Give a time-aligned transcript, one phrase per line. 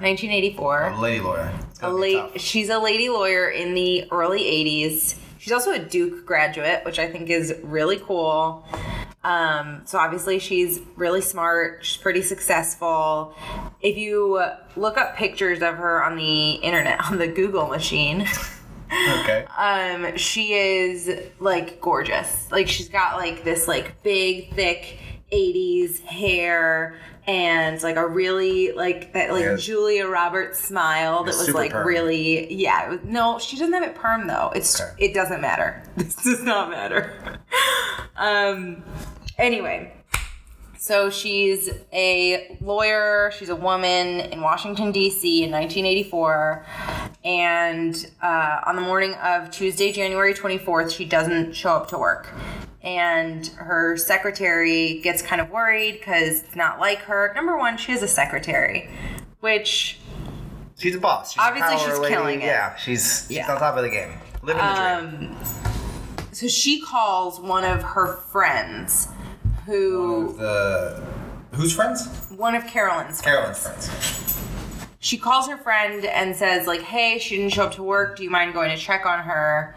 [0.00, 0.82] 1984.
[0.88, 1.40] A lady lawyer.
[1.40, 2.40] A gotta be late, tough.
[2.40, 5.16] she's a lady lawyer in the early 80s.
[5.38, 8.64] She's also a Duke graduate, which I think is really cool.
[9.24, 11.84] Um, so obviously she's really smart.
[11.84, 13.34] She's pretty successful.
[13.80, 14.40] If you
[14.76, 18.26] look up pictures of her on the internet on the Google machine,
[19.20, 19.46] Okay.
[19.56, 22.50] um, she is like gorgeous.
[22.52, 24.98] Like she's got like this like big thick
[25.32, 26.96] 80s hair
[27.26, 29.56] and like a really like that like Yeah.
[29.56, 31.86] Julia Roberts smile that was like perm.
[31.86, 32.86] really yeah.
[32.86, 34.52] it was- No, she doesn't have it perm though.
[34.54, 34.90] It's Okay.
[35.06, 35.82] it doesn't matter.
[35.96, 37.38] This does not matter.
[38.16, 38.82] um
[39.38, 39.94] anyway,
[40.78, 43.30] so she's a lawyer.
[43.38, 45.44] She's a woman in Washington, D.C.
[45.44, 46.66] in 1984.
[47.24, 52.28] And uh, on the morning of Tuesday, January 24th, she doesn't show up to work.
[52.82, 57.32] And her secretary gets kind of worried because it's not like her.
[57.34, 58.90] Number one, she has a secretary,
[59.40, 59.98] which
[60.78, 61.32] She's a boss.
[61.32, 62.14] She's Obviously, power she's lady.
[62.14, 62.46] killing it.
[62.46, 63.52] Yeah, she's, she's Yeah.
[63.52, 64.10] on top of the game.
[64.42, 65.36] Living the dream.
[65.36, 65.44] Um,
[66.32, 69.06] so she calls one of her friends
[69.66, 71.00] who The
[71.52, 72.08] who's friends?
[72.34, 74.40] one of Carolyn's Carolyn's friends.
[74.98, 78.24] she calls her friend and says like hey she didn't show up to work do
[78.24, 79.76] you mind going to check on her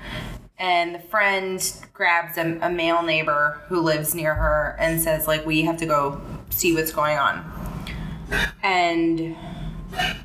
[0.57, 5.45] and the friend grabs a, a male neighbor who lives near her and says like
[5.45, 7.51] we have to go see what's going on.
[8.63, 9.35] And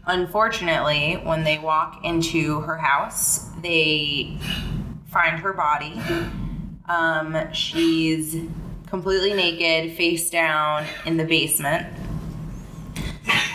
[0.06, 4.38] unfortunately when they walk into her house they
[5.10, 6.00] find her body.
[6.88, 8.36] Um, she's
[8.86, 11.86] completely naked face down in the basement.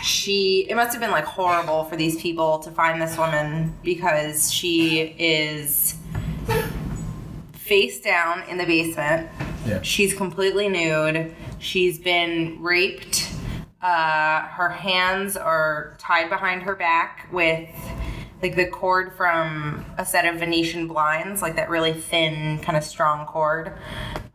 [0.02, 4.52] She it must have been like horrible for these people to find this woman because
[4.52, 5.85] she is
[7.66, 9.28] face down in the basement.
[9.66, 9.82] Yeah.
[9.82, 11.34] she's completely nude.
[11.58, 13.28] She's been raped.
[13.82, 17.68] Uh, her hands are tied behind her back with
[18.42, 22.84] like the cord from a set of venetian blinds like that really thin kind of
[22.84, 23.72] strong cord.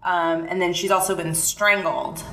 [0.03, 2.23] Um, and then she's also been strangled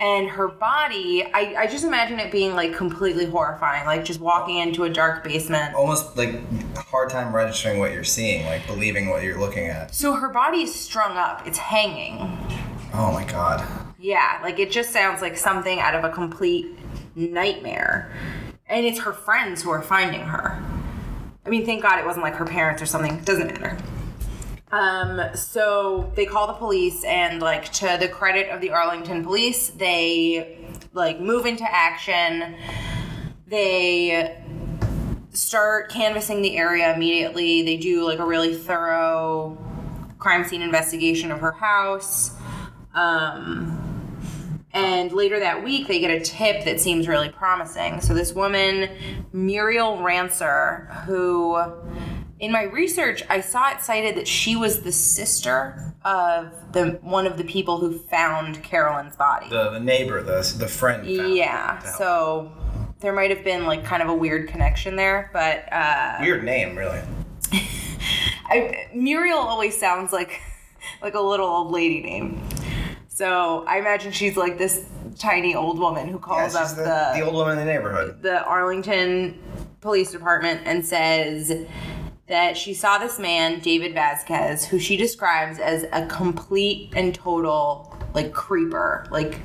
[0.00, 4.56] and her body I, I just imagine it being like completely horrifying like just walking
[4.56, 5.74] into a dark basement.
[5.74, 6.40] Almost like
[6.76, 9.94] hard time registering what you're seeing, like believing what you're looking at.
[9.94, 11.46] so her body is strung up.
[11.46, 12.18] It's hanging.
[12.94, 13.64] Oh my god.
[13.98, 16.66] yeah like it just sounds like something out of a complete
[17.14, 18.12] nightmare.
[18.68, 20.62] And it's her friends who are finding her.
[21.44, 23.18] I mean thank god it wasn't like her parents or something.
[23.18, 23.76] It doesn't matter
[24.72, 29.70] um, so they call the police and like to the credit of the arlington police
[29.70, 30.60] they
[30.92, 32.56] like move into action.
[33.46, 34.42] They
[35.32, 37.62] start canvassing the area immediately.
[37.62, 39.56] They do like a really thorough
[40.18, 42.32] crime scene investigation of her house.
[42.94, 43.76] Um,
[44.72, 48.00] and later that week, they get a tip that seems really promising.
[48.00, 48.88] So, this woman,
[49.32, 51.56] Muriel Rancer, who
[52.40, 57.26] in my research, I saw it cited that she was the sister of the one
[57.26, 59.48] of the people who found Carolyn's body.
[59.50, 61.06] The, the neighbor, the the friend.
[61.06, 62.50] yeah, so
[63.00, 66.76] there might have been like kind of a weird connection there, but uh, weird name,
[66.76, 67.00] really.
[68.46, 70.40] I, Muriel always sounds like
[71.02, 72.42] like a little old lady name.
[73.08, 74.86] So I imagine she's like this
[75.18, 77.70] tiny old woman who Yeah, calls she's up the, the, the old woman in the
[77.70, 78.22] neighborhood.
[78.22, 79.38] the Arlington
[79.82, 81.66] Police Department and says
[82.30, 87.94] that she saw this man, David Vasquez, who she describes as a complete and total
[88.14, 89.40] like creeper, like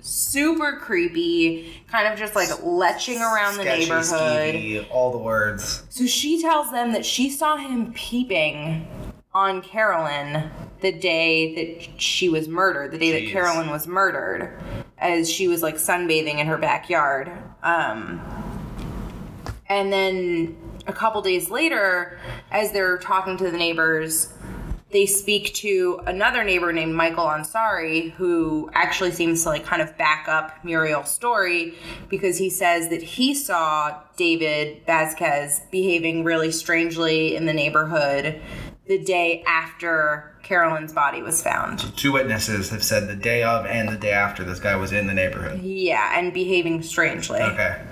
[0.00, 4.54] super creepy, kind of just like leching around the neighborhood.
[4.54, 5.82] skeevy, all the words.
[5.88, 8.86] So she tells them that she saw him peeping
[9.32, 10.50] on Carolyn
[10.82, 13.24] the day that she was murdered, the day Jeez.
[13.24, 14.56] that Carolyn was murdered,
[14.98, 17.32] as she was like sunbathing in her backyard.
[17.64, 18.20] Um,
[19.68, 22.18] and then a couple days later,
[22.50, 24.32] as they're talking to the neighbors,
[24.90, 29.96] they speak to another neighbor named Michael Ansari, who actually seems to like kind of
[29.98, 31.74] back up Muriel's story
[32.08, 38.40] because he says that he saw David Vasquez behaving really strangely in the neighborhood
[38.86, 41.96] the day after Carolyn's body was found.
[41.96, 45.06] Two witnesses have said the day of and the day after this guy was in
[45.08, 45.60] the neighborhood.
[45.62, 47.40] Yeah, and behaving strangely.
[47.40, 47.82] Okay.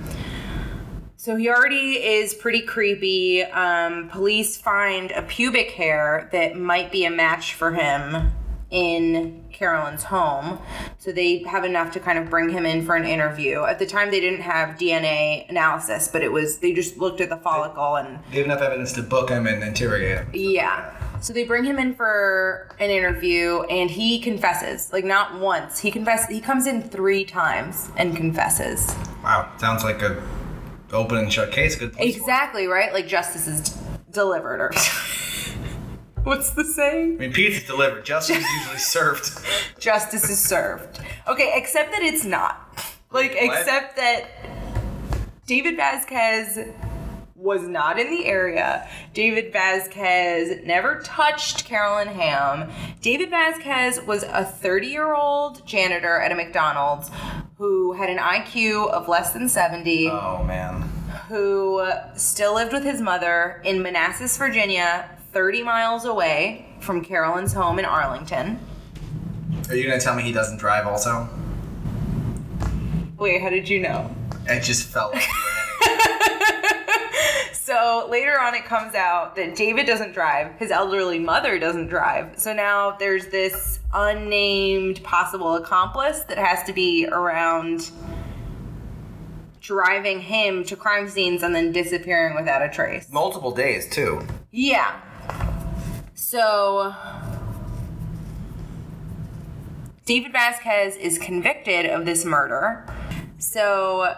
[1.22, 3.44] So he already is pretty creepy.
[3.44, 8.32] Um, police find a pubic hair that might be a match for him
[8.72, 10.58] in Carolyn's home.
[10.98, 13.62] So they have enough to kind of bring him in for an interview.
[13.62, 17.28] At the time, they didn't have DNA analysis, but it was, they just looked at
[17.28, 20.30] the follicle and They have enough evidence to book him and interrogate him.
[20.34, 20.98] yeah.
[21.20, 24.92] So they bring him in for an interview and he confesses.
[24.92, 25.78] Like not once.
[25.78, 28.92] He confesses he comes in 3 times and confesses.
[29.22, 30.20] Wow, sounds like a
[30.92, 31.76] open and shut case.
[31.76, 31.94] Good.
[31.98, 32.92] Exactly, right?
[32.92, 33.80] Like justice is d-
[34.10, 34.72] delivered or
[36.24, 37.14] What's the saying?
[37.14, 38.04] I mean, pizza's delivered.
[38.04, 39.30] Justice is usually served.
[39.80, 41.00] Justice is served.
[41.26, 42.68] Okay, except that it's not.
[43.10, 43.58] Like What?
[43.60, 44.26] except that
[45.46, 46.58] David Vasquez
[47.42, 48.88] was not in the area.
[49.14, 52.70] David Vasquez never touched Carolyn Hamm.
[53.00, 57.10] David Vasquez was a 30 year old janitor at a McDonald's
[57.58, 60.82] who had an IQ of less than 70, Oh man.
[61.28, 61.84] who
[62.14, 67.84] still lived with his mother in Manassas, Virginia, 30 miles away from Carolyn's home in
[67.84, 68.58] Arlington.
[69.68, 71.28] Are you gonna tell me he doesn't drive also?
[73.18, 74.14] Wait, how did you know?
[74.48, 76.51] It just felt like you were heading.
[77.64, 80.50] So later on, it comes out that David doesn't drive.
[80.58, 82.36] His elderly mother doesn't drive.
[82.36, 87.92] So now there's this unnamed possible accomplice that has to be around
[89.60, 93.08] driving him to crime scenes and then disappearing without a trace.
[93.12, 94.26] Multiple days too.
[94.50, 95.00] Yeah.
[96.16, 96.92] So
[100.04, 102.92] David Vasquez is convicted of this murder.
[103.38, 104.16] So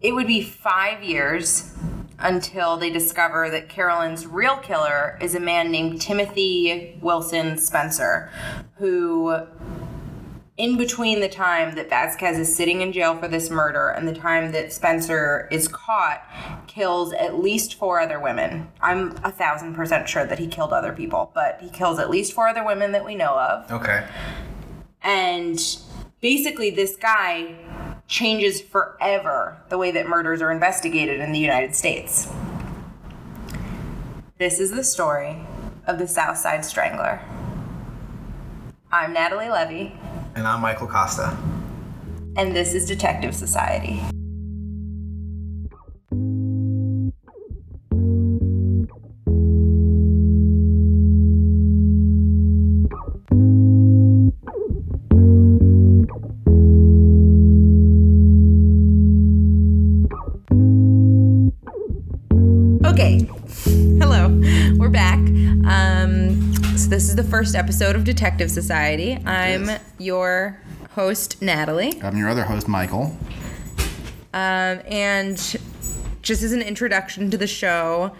[0.00, 1.72] it would be five years
[2.18, 8.30] until they discover that Carolyn's real killer is a man named Timothy Wilson Spencer,
[8.76, 9.46] who
[10.56, 14.12] in between the time that Vasquez is sitting in jail for this murder and the
[14.12, 16.20] time that Spencer is caught,
[16.66, 18.68] kills at least four other women.
[18.80, 22.32] I'm a thousand percent sure that he killed other people, but he kills at least
[22.32, 23.70] four other women that we know of.
[23.70, 24.04] Okay.
[25.00, 25.60] And
[26.20, 27.87] basically, this guy
[28.18, 32.28] changes forever the way that murders are investigated in the United States.
[34.38, 35.36] This is the story
[35.86, 37.20] of the South Side Strangler.
[38.90, 39.94] I'm Natalie Levy,
[40.34, 41.36] And I'm Michael Costa.
[42.36, 44.00] and this is Detective Society.
[67.48, 69.14] First episode of Detective Society.
[69.24, 69.80] I'm Yes.
[69.98, 70.60] your
[70.90, 71.98] host, Natalie.
[72.02, 73.16] I'm your other host, Michael.
[74.34, 75.38] Um, and
[76.20, 78.12] just as an introduction to the show,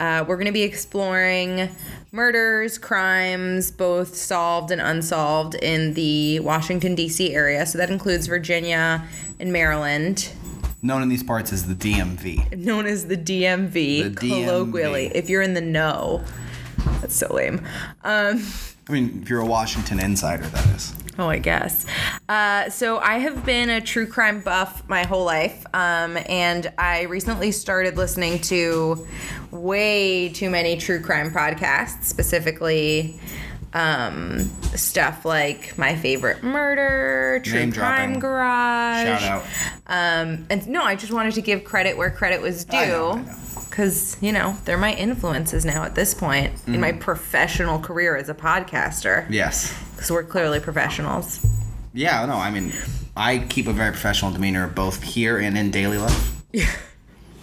[0.00, 1.68] uh, we're going to be exploring
[2.10, 7.32] murders, crimes, both solved and unsolved, in the Washington, D.C.
[7.32, 7.64] area.
[7.66, 9.06] So that includes Virginia
[9.38, 10.32] and Maryland,
[10.82, 12.56] Known in these parts as the DMV.
[12.56, 15.12] known as the DMV, The colloquially, DMV.
[15.14, 16.24] if you're in the know.
[17.00, 17.64] That's so lame.
[18.02, 18.44] Um,
[18.88, 20.94] I mean, if you're a Washington insider, that is.
[21.18, 21.86] Oh, I guess.
[22.28, 27.02] Uh, so I have been a true crime buff my whole life, um, and I
[27.02, 29.06] recently started listening to
[29.50, 33.20] way too many true crime podcasts, specifically
[33.74, 34.40] um,
[34.76, 38.20] stuff like My Favorite Murder, True Name Crime dropping.
[38.20, 39.20] Garage.
[39.20, 39.44] Shout out.
[39.86, 43.22] Um, and no, I just wanted to give credit where credit was I know, I
[43.22, 43.30] due.
[43.70, 46.80] Because, you know, they're my influences now at this point in Mm.
[46.80, 49.26] my professional career as a podcaster.
[49.30, 49.74] Yes.
[49.94, 51.40] Because we're clearly professionals.
[51.94, 52.72] Yeah, no, I mean,
[53.16, 56.32] I keep a very professional demeanor both here and in daily life.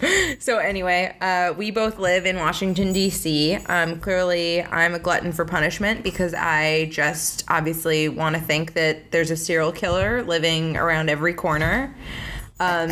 [0.39, 3.55] So anyway, uh, we both live in Washington D.C.
[3.65, 9.11] Um, clearly, I'm a glutton for punishment because I just obviously want to think that
[9.11, 11.95] there's a serial killer living around every corner.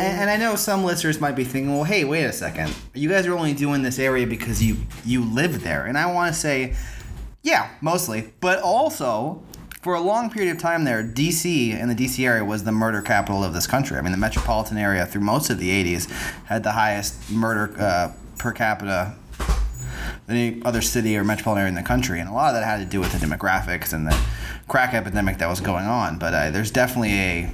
[0.00, 2.74] and I know some listeners might be thinking, well, hey, wait a second.
[2.94, 5.86] You guys are only doing this area because you you live there.
[5.86, 6.74] And I want to say,
[7.42, 8.32] yeah, mostly.
[8.40, 9.42] But also,
[9.88, 13.00] for a long period of time there, DC and the DC area was the murder
[13.00, 13.96] capital of this country.
[13.96, 16.10] I mean, the metropolitan area through most of the 80s
[16.44, 19.14] had the highest murder uh, per capita
[20.26, 22.20] than any other city or metropolitan area in the country.
[22.20, 24.14] And a lot of that had to do with the demographics and the
[24.68, 26.18] crack epidemic that was going on.
[26.18, 27.50] But uh, there's definitely a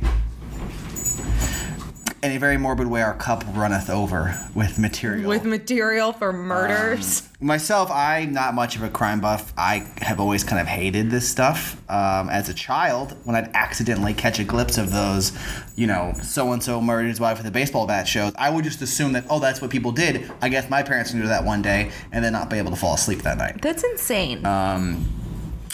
[2.25, 5.28] in a very morbid way, our cup runneth over with material.
[5.28, 7.28] With material for murders.
[7.38, 9.52] Myself, I'm not much of a crime buff.
[9.59, 11.76] I have always kind of hated this stuff.
[11.90, 15.33] Um, as a child, when I'd accidentally catch a glimpse of those,
[15.76, 18.64] you know, so and so murdered his wife with a baseball bat shows, I would
[18.64, 20.33] just assume that, oh, that's what people did.
[20.40, 22.76] I guess my parents can do that one day and then not be able to
[22.76, 23.61] fall asleep that night.
[23.61, 24.47] That's insane.
[24.47, 25.04] Um,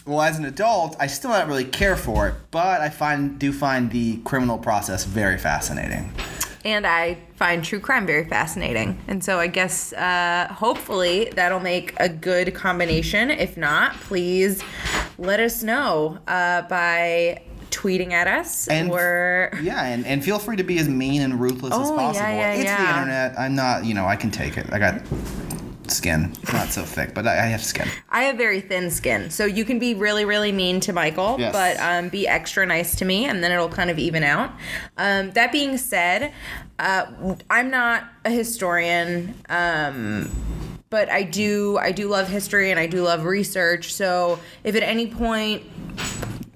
[0.06, 3.52] well, as an adult, I still don't really care for it, but I find do
[3.52, 6.12] find the criminal process very fascinating.
[6.64, 9.00] and I find true crime very fascinating.
[9.08, 13.30] And so I guess uh, hopefully that'll make a good combination.
[13.30, 14.62] If not, please
[15.18, 19.50] let us know uh, by tweeting at us And- or.
[19.62, 22.26] Yeah, and, and feel free to be as mean and ruthless as Oh, possible.
[22.28, 23.38] yeah, yeah, it's the internet.
[23.38, 24.66] I'm not, you know, I can take it.
[24.72, 25.00] I got
[25.90, 27.88] skin, not so thick, but I, I have skin.
[28.08, 31.52] I have very thin skin, so you can be really, really mean to Michael, Yes.
[31.52, 34.52] but um, be extra nice to me, and then it'll kind of even out.
[34.96, 36.32] Um, that being said,
[36.78, 39.34] uh, I'm not a historian.
[39.48, 40.30] Um,
[40.90, 43.94] but I do I do love history and I do love research.
[43.94, 45.62] So if at any point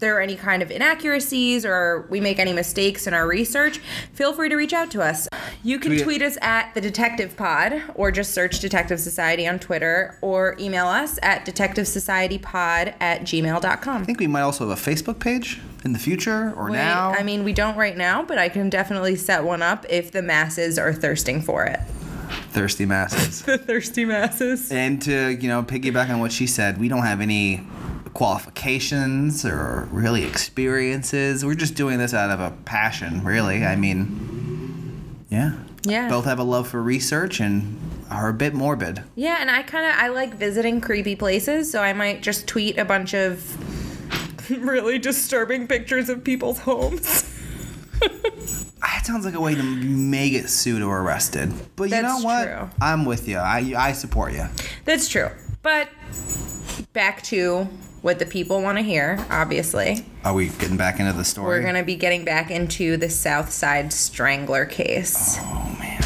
[0.04, 3.78] there are any kind of inaccuracies or we make any mistakes in our research,
[4.12, 5.26] feel free to reach out to us.
[5.62, 10.18] You can Tweet- us at the Detective Pod or just search Detective Society on Twitter
[10.20, 14.02] or email us at detectivesocietypod at gmail.com.
[14.02, 17.12] I think we might also have a Facebook page in the future or Wait, now.
[17.12, 20.22] I mean, we don't right now, but I can definitely set one up if the
[20.22, 21.80] masses are thirsting for it.
[22.50, 23.42] Thirsty masses.
[23.46, 24.70] The thirsty masses.
[24.70, 27.66] and to, you know, piggyback on what she said, we don't have any
[28.14, 31.44] qualifications or really experiences.
[31.44, 33.64] We're just doing this out of a passion, really.
[33.64, 35.54] I mean, yeah.
[35.82, 36.08] Yeah.
[36.08, 37.78] Both have a love for research and
[38.10, 39.02] are a bit morbid.
[39.16, 42.78] Yeah, and I kind of I like visiting creepy places, so I might just tweet
[42.78, 47.30] a bunch of really disturbing pictures of people's homes.
[49.04, 51.52] That sounds like a way to may get sued or arrested.
[51.76, 52.44] But you That's know what?
[52.44, 52.70] true.
[52.80, 53.36] I'm with you.
[53.36, 54.46] I, I support you.
[54.86, 55.28] That's true.
[55.60, 55.90] But
[56.94, 57.68] back to
[58.04, 60.04] what the people want to hear, obviously.
[60.26, 61.46] Are we getting back into the story?
[61.46, 65.38] We're going to be getting back into the South Side Strangler case.
[65.40, 66.02] Oh man.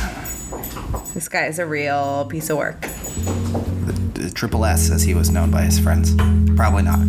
[1.12, 2.82] This guy is a real piece of work.
[2.82, 6.14] The, the Triple S, as he was known by his friends.
[6.54, 7.00] Probably not.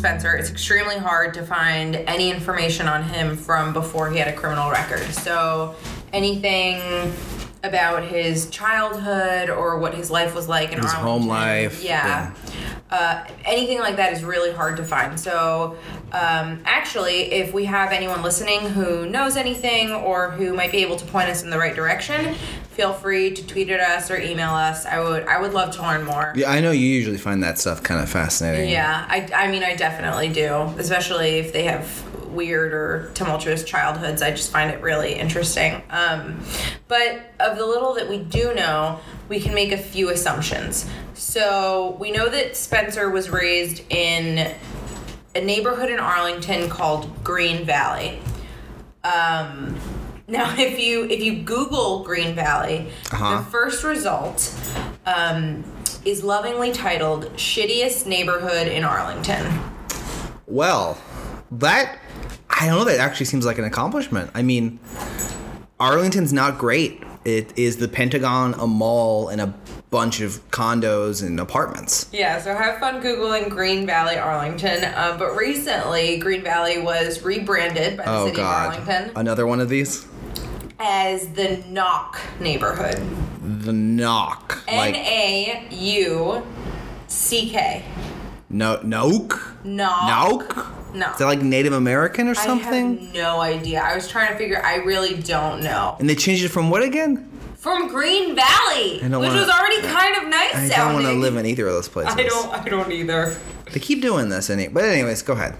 [0.00, 4.32] Spencer, it's extremely hard to find any information on him from before he had a
[4.32, 5.02] criminal record.
[5.12, 5.74] So
[6.10, 7.12] anything
[7.62, 12.32] about his childhood or what his life was like in His Arlington, home life, Yeah.
[12.90, 15.20] Uh, anything like that is really hard to find.
[15.20, 15.76] So,
[16.12, 20.96] um, actually, if we have anyone listening who knows anything or who might be able
[20.96, 22.34] to point us in the right direction,
[22.80, 24.86] feel free to tweet at us or email us.
[24.86, 26.32] I would I would love to learn more.
[26.34, 28.70] Yeah, I know you usually find that stuff kind of fascinating.
[28.70, 31.86] Yeah, I, I mean, I definitely do, especially if they have
[32.28, 34.22] weird or tumultuous childhoods.
[34.22, 35.82] I just find it really interesting.
[35.90, 36.42] Um,
[36.88, 40.88] but of the little that we do know, we can make a few assumptions.
[41.12, 44.54] So we know that Spencer was raised in
[45.34, 48.20] a neighborhood in Arlington called Green Valley.
[49.04, 49.78] Um,
[50.30, 53.38] now, if you if you Google Green Valley, Uh-huh.
[53.38, 54.54] the first result
[55.06, 55.64] um,
[56.04, 59.60] is lovingly titled "Shittiest Neighborhood in Arlington."
[60.46, 60.98] Well,
[61.52, 61.98] that
[62.48, 62.84] I don't know.
[62.84, 64.30] That actually seems like an accomplishment.
[64.34, 64.78] I mean,
[65.78, 67.02] Arlington's not great.
[67.24, 69.54] It is the Pentagon, a mall, and a
[69.90, 72.08] bunch of condos and apartments.
[72.12, 74.84] Yeah, so have fun googling Green Valley, Arlington.
[74.94, 79.46] Um, but recently, Green Valley was rebranded by the Oh city God, of Arlington another
[79.46, 80.06] one of these.
[80.82, 82.96] As the Nauck neighborhood.
[83.42, 86.42] The Nauck, N A U
[87.06, 87.56] C K.
[87.58, 87.84] like A U C K.
[88.48, 90.56] no Nook, Knock.
[90.56, 90.66] Nook.
[90.94, 91.10] No.
[91.12, 92.98] Is that like Native American or I something?
[92.98, 93.80] have no idea.
[93.80, 94.60] I was trying to figure.
[94.64, 95.96] I really don't know.
[96.00, 97.28] And they changed it from what again?
[97.58, 101.36] From Green Valley, which wanna- was already kind of nice I don't want to live
[101.36, 102.14] in either of those places.
[102.16, 102.52] I don't.
[102.54, 103.36] I don't either.
[103.72, 104.66] They keep doing this, any.
[104.68, 105.54] But anyways, go ahead.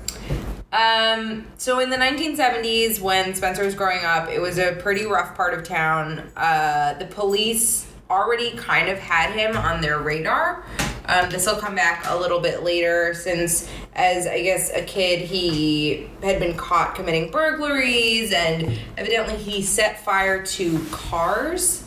[0.72, 5.34] Um, so in the 1970s, when Spencer was growing up, it was a pretty rough
[5.34, 6.30] part of town.
[6.36, 10.64] Uh, the police already kind of had him on their radar.
[11.06, 15.22] Um, this will come back a little bit later, since as I guess a kid,
[15.22, 21.84] he had been caught committing burglaries, and evidently he set fire to cars.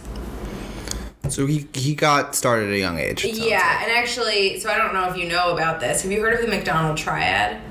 [1.29, 3.23] So he he got started at a young age.
[3.23, 6.01] Yeah, and actually, so I don't know if you know about this.
[6.01, 7.61] Have you heard of the McDonald Triad?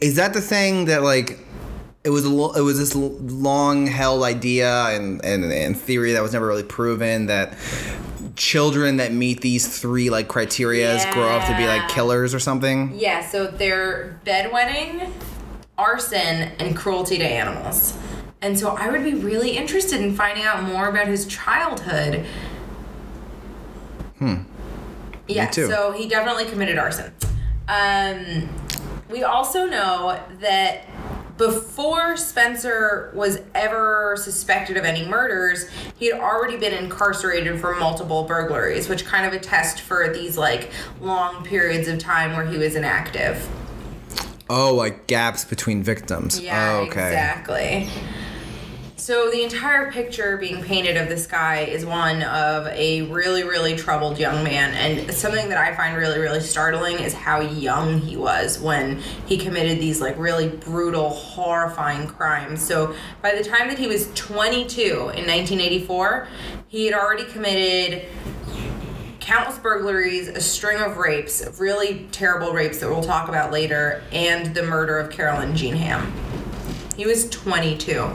[0.00, 1.38] Is that the thing that like
[2.04, 6.22] it was a lo- it was this long held idea and, and and theory that
[6.22, 7.56] was never really proven that
[8.36, 12.92] children that meet these three like criterias grow up to be like killers or something?
[12.94, 15.10] Yeah, so they're bedwetting,
[15.78, 17.96] arson, and cruelty to animals.
[18.42, 22.26] And so I would be really interested in finding out more about his childhood.
[24.18, 24.42] Hmm.
[25.26, 25.66] Yeah, too.
[25.68, 27.12] so he definitely committed arson.
[27.68, 28.48] Um,
[29.14, 30.88] we also know that
[31.38, 38.24] before Spencer was ever suspected of any murders, he had already been incarcerated for multiple
[38.24, 42.74] burglaries, which kind of attest for these like long periods of time where he was
[42.74, 43.48] inactive.
[44.50, 46.40] Oh, like gaps between victims.
[46.40, 47.06] Yeah, oh, okay.
[47.06, 47.88] exactly.
[49.04, 53.76] So the entire picture being painted of this guy is one of a really, really
[53.76, 58.16] troubled young man, and something that I find really, really startling is how young he
[58.16, 62.62] was when he committed these like really brutal, horrifying crimes.
[62.62, 66.26] So by the time that he was 22 in 1984,
[66.68, 68.06] he had already committed
[69.20, 74.54] countless burglaries, a string of rapes, really terrible rapes that we'll talk about later, and
[74.54, 76.10] the murder of Carolyn Jean Hamm.
[76.96, 78.10] He was 22.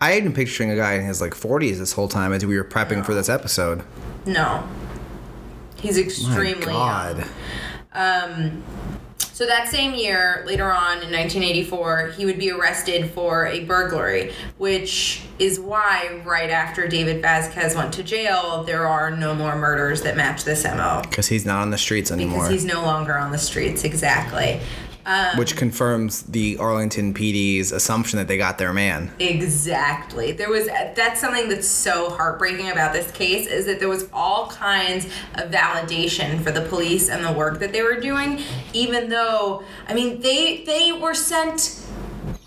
[0.00, 2.56] I had been picturing a guy in his like 40s this whole time as we
[2.56, 3.84] were prepping for this episode.
[4.24, 4.66] No.
[5.76, 7.18] He's My extremely God.
[7.18, 7.28] young.
[7.92, 8.62] Um,
[9.18, 14.34] so that same year, later on in 1984, he would be arrested for a burglary,
[14.58, 20.02] which is why right after David Vasquez went to jail, there are no more murders
[20.02, 21.00] that match this MO.
[21.02, 22.44] Because he's not on the streets anymore.
[22.44, 24.60] Because he's no longer on the streets, exactly.
[25.06, 29.10] Um, which confirms the Arlington PD's assumption that they got their man.
[29.18, 30.32] Exactly.
[30.32, 34.48] There was that's something that's so heartbreaking about this case is that there was all
[34.48, 38.42] kinds of validation for the police and the work that they were doing
[38.72, 41.80] even though I mean they they were sent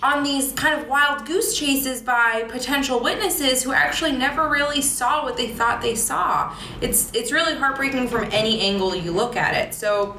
[0.03, 5.23] on these kind of wild goose chases by potential witnesses who actually never really saw
[5.23, 6.53] what they thought they saw.
[6.81, 9.73] It's it's really heartbreaking from any angle you look at it.
[9.73, 10.17] So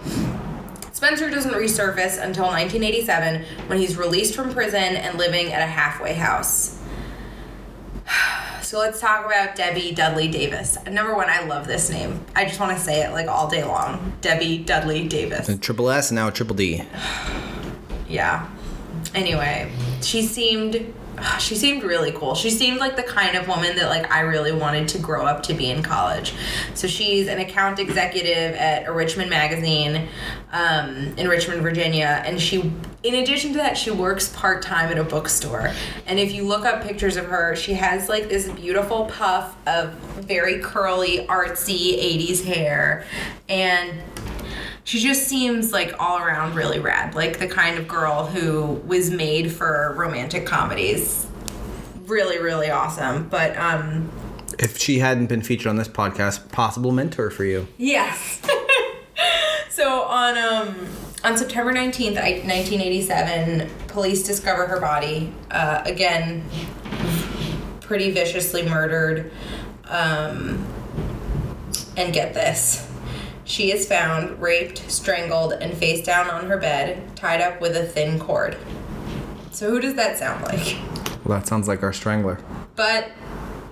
[0.94, 6.14] Spencer doesn't resurface until 1987 when he's released from prison and living at a halfway
[6.14, 6.80] house.
[8.62, 10.78] So let's talk about Debbie Dudley Davis.
[10.90, 12.24] Number one, I love this name.
[12.34, 14.14] I just want to say it like all day long.
[14.22, 15.50] Debbie Dudley Davis.
[15.50, 16.82] And triple S now triple D.
[18.08, 18.48] Yeah.
[19.14, 20.94] Anyway, she seemed
[21.38, 22.34] she seemed really cool.
[22.34, 25.42] She seemed like the kind of woman that like I really wanted to grow up
[25.44, 26.34] to be in college.
[26.74, 30.08] So she's an account executive at a Richmond magazine
[30.52, 32.72] um, in Richmond, Virginia, and she,
[33.02, 35.72] in addition to that, she works part time at a bookstore.
[36.06, 39.92] And if you look up pictures of her, she has like this beautiful puff of
[40.20, 43.04] very curly, artsy '80s hair,
[43.48, 44.00] and
[44.84, 47.14] she just seems like all around really rad.
[47.14, 51.26] Like the kind of girl who was made for romantic comedies.
[52.06, 53.28] Really really awesome.
[53.28, 54.10] But um
[54.58, 57.66] If she hadn't been featured on this podcast, possible mentor for you.
[57.78, 58.40] yes.
[59.70, 60.86] So on um
[61.24, 66.44] on september 19th 1987 police discover her body uh, again
[67.80, 69.32] pretty viciously murdered
[69.86, 70.64] um
[71.96, 72.88] and get this
[73.44, 77.84] she is found raped, strangled, and face down on her bed, tied up with a
[77.84, 78.56] thin cord.
[79.50, 80.76] So, who does that sound like?
[81.24, 82.38] Well, that sounds like our strangler.
[82.74, 83.10] But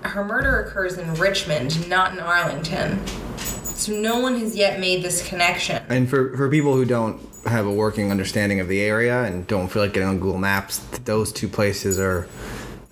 [0.02, 3.04] her murder occurs in Richmond, not in Arlington.
[3.36, 5.82] So, no one has yet made this connection.
[5.88, 9.68] And for, for people who don't have a working understanding of the area and don't
[9.68, 12.28] feel like getting on Google Maps, those two places are,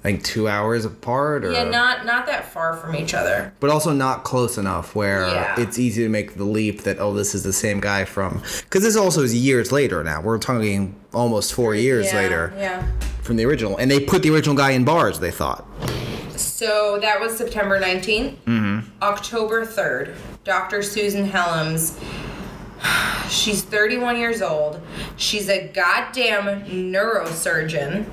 [0.00, 3.52] I think, two hours apart, or Yeah, not not that far from each other.
[3.60, 5.54] but also not close enough where Yeah.
[5.60, 8.42] it's easy to make the leap that oh, this is the same guy from.
[8.62, 10.22] Because this also is years later now.
[10.22, 12.82] We're talking almost four years yeah, later Yeah.
[13.22, 15.20] from the original, and they put the original guy in bars.
[15.20, 15.66] They thought.
[16.34, 18.36] So that was September 19th.
[18.46, 18.88] Mm-hmm.
[19.02, 20.82] October 3rd, Dr.
[20.82, 21.92] Susan Hellams.
[23.28, 24.80] She's 31 years old.
[25.16, 28.06] She's a goddamn neurosurgeon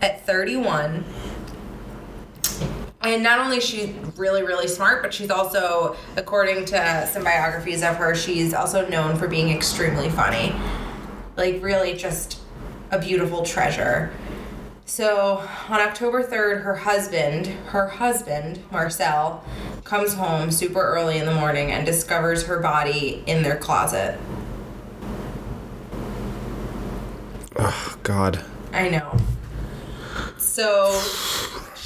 [0.00, 1.04] at 31.
[3.06, 7.82] And not only is she really, really smart, but she's also, according to some biographies
[7.82, 10.54] of her, she's also known for being extremely funny.
[11.36, 12.40] Like, really, just
[12.90, 14.12] a beautiful treasure.
[14.86, 19.44] So on October 3rd, her husband, her husband, Marcel,
[19.84, 24.18] comes home super early in the morning and discovers her body in their closet.
[27.56, 28.44] Oh God.
[28.72, 29.16] I know.
[30.38, 31.00] So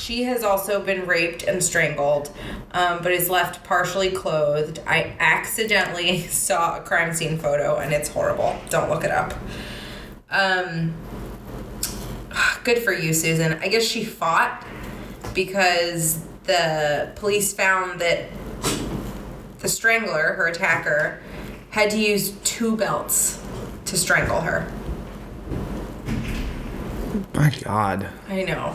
[0.09, 2.35] she has also been raped and strangled,
[2.73, 4.81] um, but is left partially clothed.
[4.87, 8.57] I accidentally saw a crime scene photo and it's horrible.
[8.71, 9.35] Don't look it up.
[10.31, 10.95] Um,
[12.65, 13.59] good for you, Susan.
[13.61, 14.67] I guess she fought
[15.35, 18.31] because the police found that
[19.59, 21.21] the strangler, her attacker,
[21.69, 23.45] had to use two belts
[23.85, 24.73] to strangle her.
[27.35, 28.09] My God.
[28.27, 28.75] I know.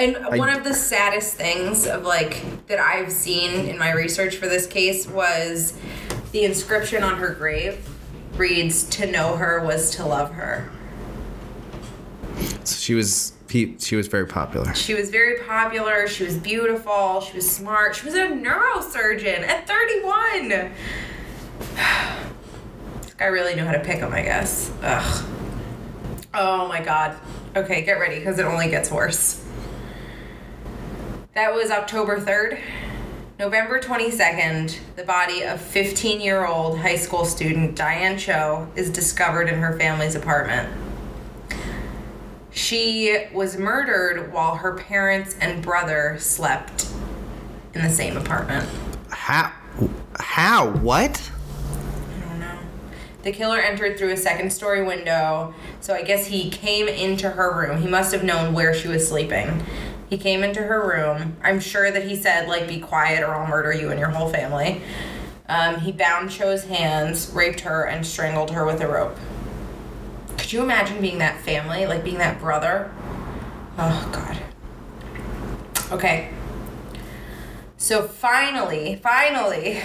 [0.00, 4.48] And one of the saddest things of like that I've seen in my research for
[4.48, 5.78] this case was
[6.32, 7.86] the inscription on her grave
[8.36, 10.70] reads to know her was to love her.
[12.64, 14.74] So she was she was very popular.
[14.74, 19.66] She was very popular, she was beautiful, she was smart, she was a neurosurgeon at
[19.66, 20.48] 31.
[23.02, 24.72] this guy really knew how to pick him, I guess.
[24.82, 25.26] Ugh.
[26.32, 27.18] Oh my god.
[27.54, 29.44] Okay, get ready because it only gets worse.
[31.34, 32.60] That was October 3rd.
[33.38, 39.48] November 22nd, the body of 15 year old high school student Diane Cho is discovered
[39.48, 40.68] in her family's apartment.
[42.50, 46.90] She was murdered while her parents and brother slept
[47.74, 48.68] in the same apartment.
[49.10, 49.52] How?
[50.18, 50.68] How?
[50.68, 51.30] What?
[52.16, 52.58] I don't know.
[53.22, 57.56] The killer entered through a second story window, so I guess he came into her
[57.56, 57.80] room.
[57.80, 59.64] He must have known where she was sleeping.
[60.10, 61.36] He came into her room.
[61.42, 64.28] I'm sure that he said, like, be quiet or I'll murder you and your whole
[64.28, 64.82] family.
[65.48, 69.16] Um, he bound Cho's hands, raped her, and strangled her with a rope.
[70.36, 72.92] Could you imagine being that family, like being that brother?
[73.78, 74.42] Oh, God.
[75.92, 76.30] Okay.
[77.76, 79.80] So finally, finally,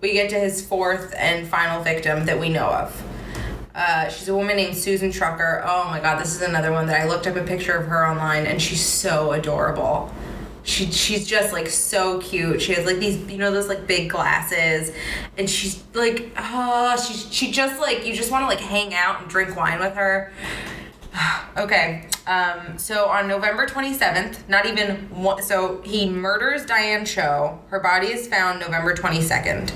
[0.00, 3.02] we get to his fourth and final victim that we know of.
[3.80, 5.62] Uh, she's a woman named Susan Trucker.
[5.64, 8.06] Oh my god, this is another one that I looked up a picture of her
[8.06, 10.12] online and she's so adorable.
[10.64, 12.60] She, she's just like so cute.
[12.60, 14.94] She has like these, you know, those like big glasses,
[15.38, 19.22] and she's like, oh, she she just like you just want to like hang out
[19.22, 20.30] and drink wine with her.
[21.56, 27.58] okay, um, so on November 27th, not even one, so he murders Diane Cho.
[27.68, 29.72] Her body is found November 22nd.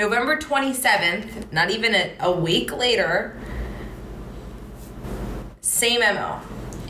[0.00, 3.38] November 27th, not even a, a week later,
[5.60, 6.40] same MO.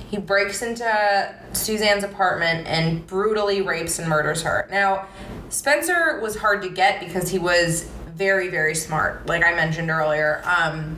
[0.08, 4.68] He breaks into Suzanne's apartment and brutally rapes and murders her.
[4.70, 5.08] Now,
[5.48, 10.40] Spencer was hard to get because he was very, very smart, like I mentioned earlier.
[10.44, 10.96] Um,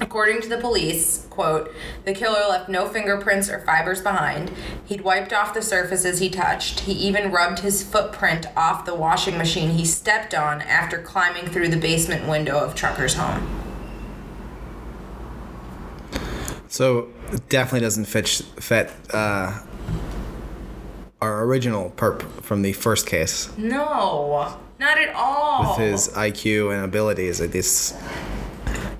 [0.00, 4.50] According to the police, quote, the killer left no fingerprints or fibers behind.
[4.86, 6.80] He'd wiped off the surfaces he touched.
[6.80, 11.68] He even rubbed his footprint off the washing machine he stepped on after climbing through
[11.68, 13.46] the basement window of Trucker's home.
[16.68, 17.08] So
[17.48, 19.60] definitely doesn't fit fit uh,
[21.20, 25.70] our original perp from the first case No, not at all.
[25.70, 27.38] with his IQ and abilities.
[27.38, 27.96] This,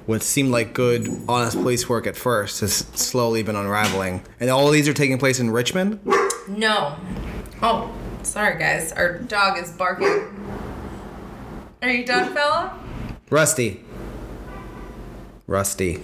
[0.08, 4.22] what seemed like good, honest police work at first has slowly been unraveling.
[4.40, 6.00] And all these are taking place in Richmond.
[6.48, 6.96] No.
[7.60, 8.90] Oh, sorry guys.
[8.92, 10.26] Our dog is barking.
[11.82, 12.78] Are you done, fella?
[13.28, 13.84] Rusty.
[15.46, 16.02] Rusty.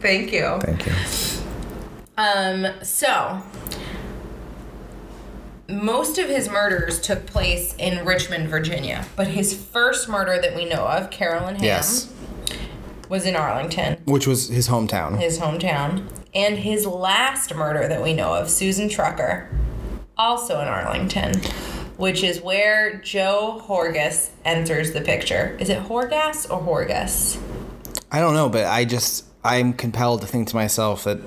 [0.00, 0.58] Thank you.
[0.60, 0.92] Thank you.
[2.18, 3.40] Um, so
[5.68, 10.64] most of his murders took place in Richmond, Virginia, but his first murder that we
[10.64, 12.12] know of, Carolyn Hamm, Yes.
[13.08, 15.18] Was in Arlington, Which was his hometown.
[15.20, 16.06] his hometown.
[16.34, 19.48] And his last murder that we know of, Susan Trucker,
[20.18, 21.40] also in Arlington,
[21.96, 25.56] which is where Joe Horgas enters the picture.
[25.60, 27.40] Is it Horgas or Horgas?
[28.10, 31.20] I don't know, but I just I'm compelled to think to myself that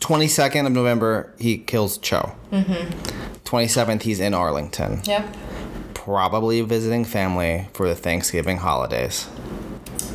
[0.00, 2.32] 22nd of November he kills Cho.
[2.52, 3.44] Mm-hmm.
[3.44, 5.26] 27th he's in Arlington, Yep.
[6.08, 9.28] Probably visiting family for the Thanksgiving holidays.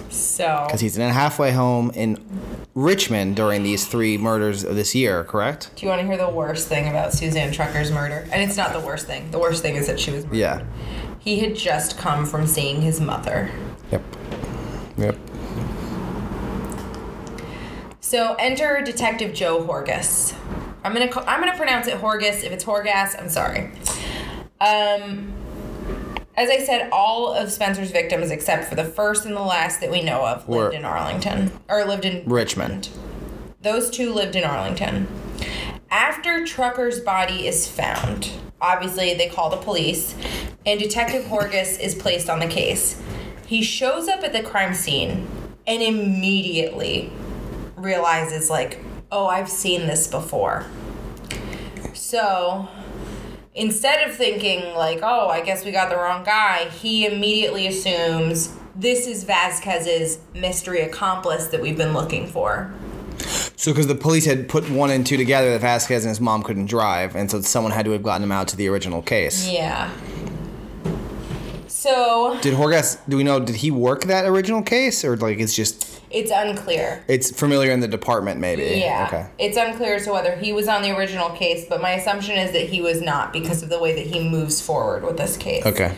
[0.10, 2.18] So Because he's in a halfway home in
[2.74, 5.70] Richmond during these three murders of this year, correct?
[5.76, 8.28] Do you want to hear the worst thing about Suzanne Trucker's murder?
[8.32, 9.30] And it's not the worst thing.
[9.30, 10.38] The worst thing is that she was murdered.
[10.38, 10.64] Yeah.
[11.20, 13.52] He had just come from seeing his mother.
[13.92, 14.02] Yep.
[14.98, 15.18] Yep.
[18.00, 20.36] So enter Detective Joe Horgas.
[20.84, 22.44] I'm gonna call, I'm gonna pronounce it Horgas.
[22.44, 23.70] If it's Horgas, I'm sorry.
[24.60, 25.34] Um,
[26.36, 29.92] as I said, all of Spencer's victims, except for the first and the last that
[29.92, 32.90] we know of, lived Were- in Arlington or lived in Richmond.
[33.62, 35.08] Those two lived in Arlington.
[35.90, 40.16] After Trucker's body is found, obviously they call the police,
[40.66, 43.02] and Detective Horgas is placed on the case.
[43.46, 45.28] He shows up at the crime scene
[45.68, 47.12] and immediately
[47.76, 50.66] realizes, like, oh, I've seen this before.
[51.94, 52.68] So
[53.56, 58.56] instead of thinking, like, oh, I guess we got the wrong guy, he immediately assumes
[58.76, 62.74] this is Vasquez's mystery accomplice that we've been looking for.
[63.56, 66.44] So, because the police had put one and two together that Vasquez and his mom
[66.44, 69.48] couldn't drive, and so someone had to have gotten him out to the original case.
[69.48, 69.92] Yeah.
[71.84, 72.98] So Did Horgas?
[73.10, 73.42] Do we know?
[73.42, 77.04] Did he work that original case, or like it's just it's unclear.
[77.10, 78.40] it's familiar in the department?
[78.40, 78.80] Maybe.
[78.80, 79.06] Yeah.
[79.10, 79.28] Okay.
[79.38, 82.54] It's unclear as to whether he was on the original case, but my assumption is
[82.54, 85.66] that he was not because of the way that he moves forward with this case.
[85.66, 85.94] Okay.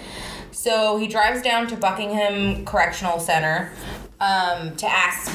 [0.49, 3.71] So he drives down to Buckingham Correctional Center
[4.19, 5.31] um, to ask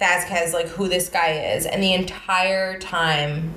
[0.00, 3.54] Vasquez like who this guy is, and the entire time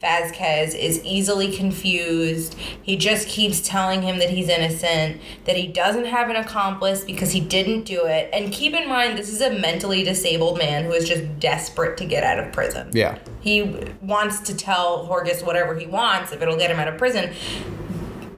[0.00, 2.54] Vasquez is easily confused.
[2.54, 7.32] He just keeps telling him that he's innocent, that he doesn't have an accomplice because
[7.32, 8.28] he didn't do it.
[8.32, 12.04] And keep in mind, this is a mentally disabled man who is just desperate to
[12.04, 12.90] get out of prison.
[12.92, 13.18] Yeah.
[13.40, 13.62] He
[14.02, 17.32] wants to tell Horgas whatever he wants if it'll get him out of prison,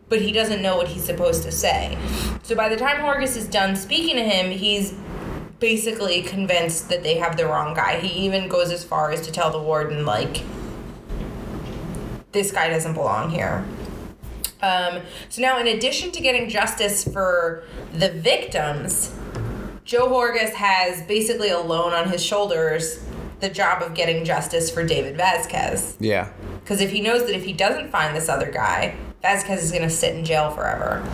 [0.09, 1.99] but he doesn't know what he's supposed to say.
[2.45, 4.95] So by the time Horgas is done speaking to him, he's
[5.59, 7.99] basically convinced that they have the wrong guy.
[7.99, 10.43] He even goes as far as to tell the warden, like,
[12.37, 13.65] this guy doesn't belong here.
[14.63, 19.15] Um, so now, in addition to getting justice for the victims,
[19.85, 23.03] Joe Horgas has basically alone on his shoulders
[23.41, 25.97] the job of getting justice for David Vasquez.
[26.01, 26.33] Yeah.
[26.61, 29.83] Because if he knows that if he doesn't find this other guy, Vasquez is going
[29.83, 31.05] to sit in jail forever.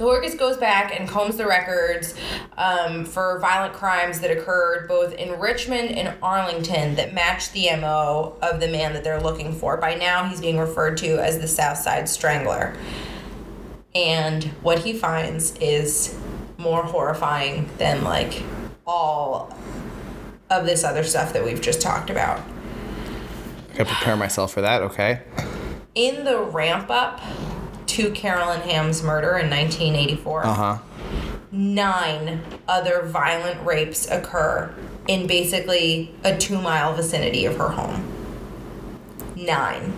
[0.00, 2.14] So Horgas goes back and combs the records
[2.56, 8.34] um, for violent crimes that occurred both in Richmond and Arlington that match the MO
[8.40, 9.76] of the man that they're looking for.
[9.76, 12.74] By now, he's being referred to as the South Side Strangler.
[13.94, 16.18] And what he finds is
[16.56, 18.42] more horrifying than like
[18.86, 19.54] all
[20.48, 22.40] of this other stuff that we've just talked about.
[23.72, 24.80] Gotta prepare myself for that.
[24.80, 25.20] Okay.
[25.94, 27.20] in the ramp up
[27.90, 30.78] to Carolyn Hamm's murder in 1984, Uh huh.
[31.52, 34.72] nine other violent rapes occur
[35.08, 38.06] in basically a two mile vicinity of her home.
[39.36, 39.92] Nine.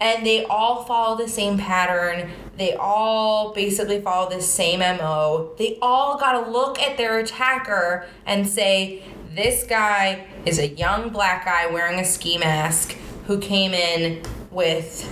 [0.00, 2.30] And they all follow the same pattern.
[2.58, 5.54] They all basically follow the same MO.
[5.58, 11.10] They all got to look at their attacker and say, this guy is a young
[11.10, 15.08] black guy wearing a ski mask who came in with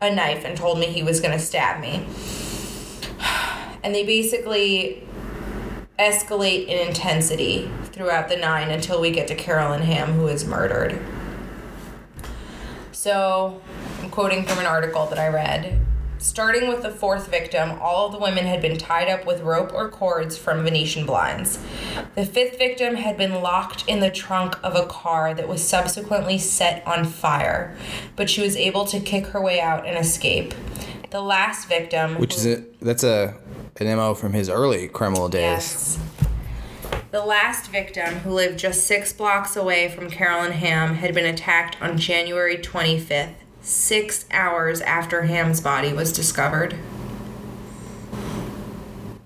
[0.00, 2.06] a knife and told me he was going to stab me.
[3.82, 5.06] And they basically
[5.98, 10.98] escalate in intensity throughout the nine until we get to Carolyn Hamm, who is murdered.
[12.92, 13.60] So,
[14.00, 15.78] I'm quoting from an article that I read.
[16.24, 19.74] Starting with the fourth victim, all of the women had been tied up with rope
[19.74, 21.58] or cords from Venetian blinds.
[22.14, 26.38] The fifth victim had been locked in the trunk of a car that was subsequently
[26.38, 27.76] set on fire,
[28.16, 30.54] but she was able to kick her way out and escape.
[31.10, 33.36] The last victim, Which is a that's a
[33.76, 35.42] an mo from his early criminal days.
[35.42, 35.98] Yes.
[37.10, 41.76] The last victim, who lived just six blocks away from Carolyn Hamm, had been attacked
[41.82, 43.34] on January 25th,
[43.64, 46.76] six hours after Hamm's body was discovered.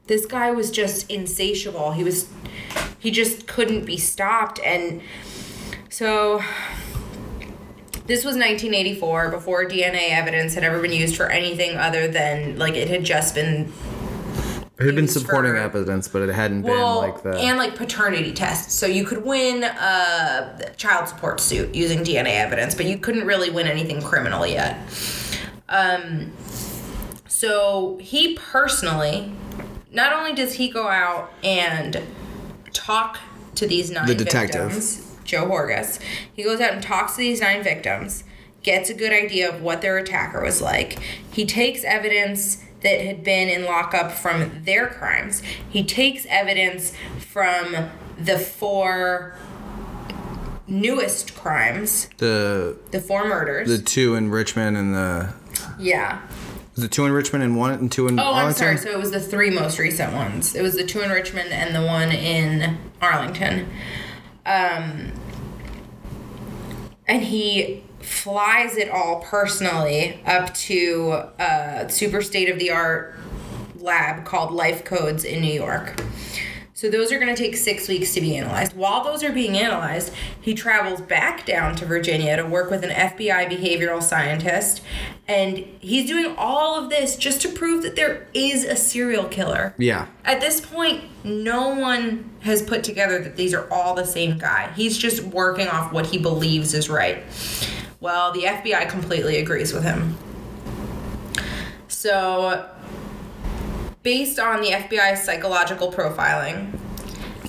[0.07, 1.93] This guy was just insatiable.
[1.93, 2.29] He was,
[2.99, 4.61] he just couldn't be stopped.
[4.61, 5.03] And
[5.91, 6.43] so,
[8.07, 12.75] this was 1984, before DNA evidence had ever been used for anything other than, like,
[12.75, 13.71] it had just been
[14.79, 17.37] It had been supporting for- evidence, but it hadn't well, been like the.
[17.37, 18.75] and like paternity tests.
[18.75, 23.51] So you could win a child support suit using DNA evidence, but you couldn't really
[23.51, 24.79] win anything criminal yet.
[25.69, 26.33] Um,
[27.27, 29.33] so he personally,
[29.93, 32.01] not only does he go out and
[32.73, 33.19] talk
[33.57, 34.71] to these nine The detective.
[34.71, 35.99] victims, Joe Horgas,
[36.33, 38.23] he goes out and talks to these nine victims,
[38.63, 40.99] gets a good idea of what their attacker was like.
[41.33, 45.43] He takes evidence that had been in lockup from their crimes.
[45.69, 47.75] He takes evidence from
[48.19, 49.35] the four
[50.67, 53.69] newest crimes, the the four murders.
[53.69, 55.33] the two in Richmond and the
[55.79, 56.21] yeah.
[56.75, 58.55] The two in Richmond and one and two in Oh, I'm Arlington.
[58.55, 58.77] sorry.
[58.77, 60.55] So it was the three most recent ones.
[60.55, 63.69] It was the two in Richmond and the one in Arlington.
[64.47, 65.11] Um,
[67.09, 73.19] and he flies it all personally up to a super state of the art
[73.77, 76.03] lab called Lifecodes in New York.
[76.75, 78.77] So those are going to take six weeks to be analyzed.
[78.77, 82.91] While those are being analyzed, he travels back down to Virginia to work with an
[82.91, 84.81] FBI behavioral scientist,
[85.27, 89.75] and he's doing all of this just to prove that there is a serial killer.
[89.77, 90.07] Yeah.
[90.25, 94.73] At this point, no one has put together that these are all the same guy.
[94.77, 97.25] He's just working off what he believes is right.
[98.01, 100.17] Well, the FBI completely agrees with him.
[101.89, 102.69] So,
[104.03, 106.79] based on the FBI's psychological profiling,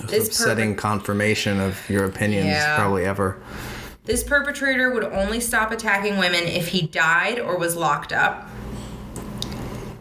[0.08, 2.76] this upsetting confirmation of your opinions Yeah.
[2.76, 3.36] probably ever.
[4.06, 8.48] This perpetrator would only stop attacking women if he died or was locked up.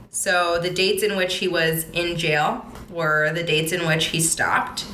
[0.09, 4.19] So the dates in which he was in jail were the dates in which he
[4.19, 4.85] stopped.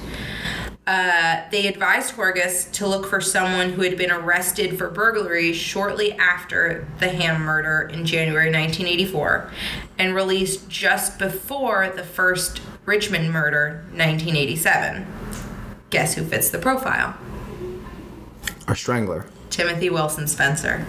[0.87, 6.13] Uh, they advised Horgas to look for someone who had been arrested for burglary shortly
[6.13, 9.49] after the Hamm murder in January 1984
[9.97, 15.07] and released just before the first Richmond murder, 1987.
[15.89, 17.17] Guess who fits the profile?
[18.67, 19.25] Our strangler.
[19.49, 20.85] Timothy Wilson Spencer.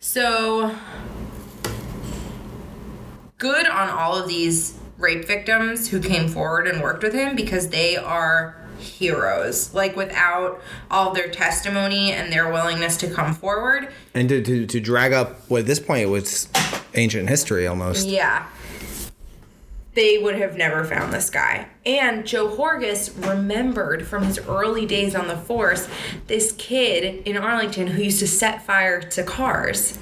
[0.00, 0.74] So,
[3.36, 6.12] good on all of these rape victims who mm-hmm.
[6.12, 9.72] came forward and worked with him because they are heroes.
[9.74, 14.80] Like, without all their testimony and their willingness to come forward, And to, to, to
[14.80, 16.48] drag up what at this point was
[16.94, 18.08] ancient history almost.
[18.08, 18.48] yeah,
[19.94, 21.68] they would have never found this guy.
[21.86, 25.88] And Joe Horgas remembered from his early days on the force
[26.26, 29.98] this kid in Arlington who used to set fire to cars.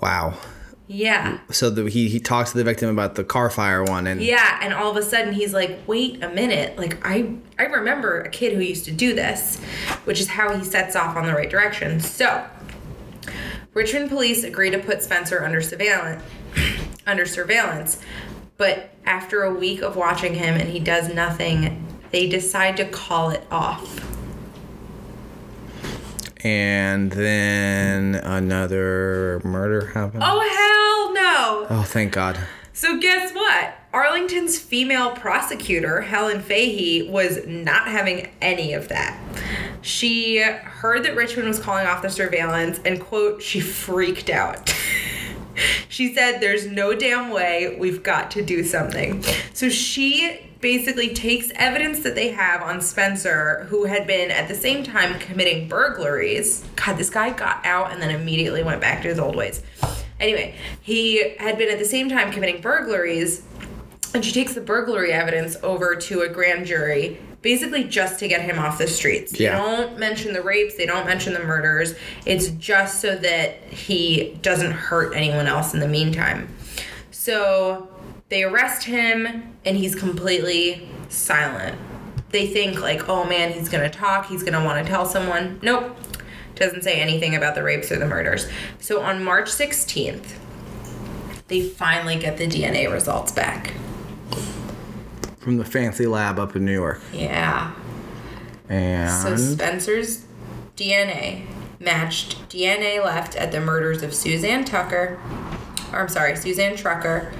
[0.00, 0.38] Wow.
[0.86, 1.38] Yeah.
[1.50, 4.58] So the, he he talks to the victim about the car fire one, and Yeah,
[4.62, 6.78] and all of a sudden he's like, "Wait a minute.
[6.78, 9.58] Like I I remember a kid who used to do this,"
[10.04, 12.00] which is how he sets off on the right direction.
[12.00, 12.46] So,
[13.72, 16.22] Richmond police agree to put Spencer under surveillance
[17.06, 17.98] under surveillance,
[18.58, 23.30] but after a week of watching him and he does nothing, they decide to call
[23.30, 24.00] it off.
[26.44, 30.22] And then another murder happened.
[30.24, 31.66] Oh hell no.
[31.70, 32.38] Oh, thank God.
[32.74, 33.74] So guess what?
[33.92, 39.18] Arlington's female prosecutor, Helen Fahey, was not having any of that.
[39.80, 44.74] She heard that Richmond was calling off the surveillance and quote, she freaked out.
[45.88, 49.22] she said there's no damn way we've got to do something.
[49.52, 54.54] So she basically takes evidence that they have on Spencer, who had been at the
[54.54, 56.64] same time committing burglaries.
[56.76, 59.62] God, this guy got out and then immediately went back to his old ways.
[60.18, 63.42] Anyway, he had been at the same time committing burglaries,
[64.14, 68.40] and she takes the burglary evidence over to a grand jury, basically just to get
[68.40, 69.38] him off the streets.
[69.38, 69.56] Yeah.
[69.56, 71.94] They don't mention the rapes, they don't mention the murders.
[72.26, 76.48] It's just so that he doesn't hurt anyone else in the meantime.
[77.12, 77.88] So
[78.30, 81.78] they arrest him, and he's completely silent.
[82.30, 85.60] They think, like, oh man, he's gonna talk, he's gonna wanna tell someone.
[85.62, 85.96] Nope
[86.54, 88.46] doesn't say anything about the rapes or the murders.
[88.78, 90.34] So on March 16th,
[91.48, 93.74] they finally get the DNA results back.
[95.44, 97.72] From the fancy lab up in New York, Yeah.
[98.66, 100.24] and So Spencer's
[100.74, 101.42] DNA
[101.78, 105.20] matched DNA left at the murders of Suzanne Tucker,
[105.92, 107.30] or I'm sorry, Suzanne Trucker,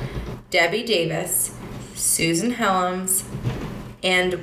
[0.51, 1.55] Debbie Davis,
[1.95, 3.23] Susan Hellams,
[4.03, 4.35] and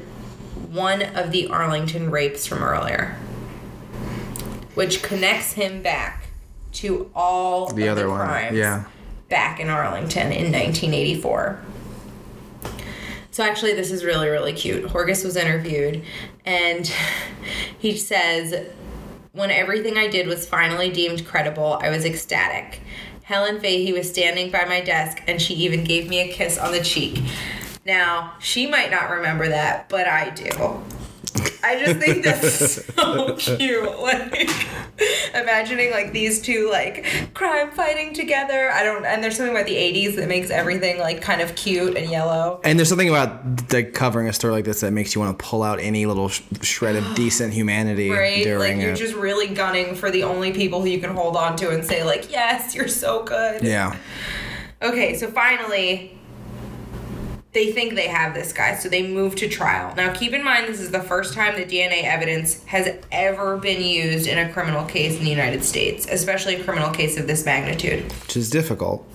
[0.71, 3.15] one of the Arlington rapes from earlier,
[4.74, 6.30] which connects him back
[6.71, 8.86] to all the other the one, yeah.
[9.30, 11.60] back in Arlington in 1984.
[13.32, 14.86] So actually, this is really really cute.
[14.86, 16.04] Horgas was interviewed,
[16.46, 16.91] and
[17.80, 18.67] he says,
[19.32, 22.82] "When everything I did was finally deemed credible, I was ecstatic."
[23.24, 26.74] Helen Fahey was standing by my desk, and she even gave me a kiss on
[26.74, 27.22] the cheek.
[27.86, 30.50] Now she might not remember that, but I do.
[31.63, 34.00] I just think that's so cute.
[34.00, 34.50] Like
[35.34, 38.69] imagining like these two like crime fighting together.
[38.71, 41.95] I don't and there's something about the 80s that makes everything like kind of cute
[41.97, 42.60] and yellow.
[42.63, 45.43] And there's something about like covering a story like this that makes you want to
[45.43, 48.45] pull out any little sh- shred of decent humanity Right?
[48.45, 48.97] Like you're it.
[48.97, 52.04] just really gunning for the only people who you can hold on to and say
[52.04, 53.95] like, "Yes, you're so good." yeah.
[54.82, 56.17] Okay, so finally,
[57.54, 59.94] they think they have this guy, so they move to trial.
[59.96, 63.82] Now, keep in mind, this is the first time that DNA evidence has ever been
[63.82, 67.46] used in a criminal case in the United States, especially a criminal case of this
[67.46, 68.10] magnitude.
[68.24, 69.06] Which is difficult.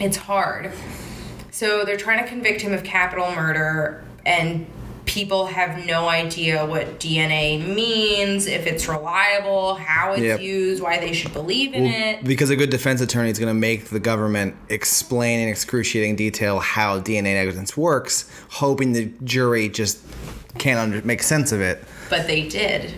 [0.00, 0.72] It's hard.
[1.52, 4.66] So they're trying to convict him of capital murder, and
[5.06, 10.40] people have no idea what DNA means, if it's reliable, how it's Yep.
[10.40, 12.22] used, why they should believe in it.
[12.24, 16.60] Because a good defense attorney is going to make the government explain in excruciating detail
[16.60, 19.98] how DNA negligence works, hoping the jury just
[20.58, 21.82] can't under- make sense of it.
[22.08, 22.92] But they did.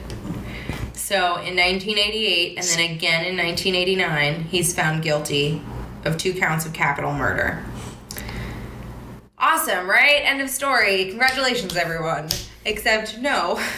[0.95, 5.63] So in 1988 and then again in 1989, he's found guilty
[6.05, 7.63] of two counts of capital murder.
[9.43, 10.23] Awesome, right?
[10.23, 11.07] End of story.
[11.07, 12.29] Congratulations, everyone.
[12.65, 13.61] Except no.